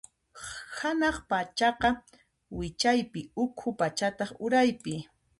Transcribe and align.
Hanaq 0.77 1.15
pachaqa 1.29 1.89
wichaypi, 2.57 3.21
ukhu 3.43 3.67
pachataq 3.79 4.29
uraypi. 4.45 4.93